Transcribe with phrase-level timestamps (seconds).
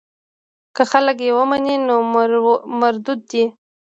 [0.75, 1.95] که خلک یې ونه مني نو
[2.81, 3.43] مردود دی.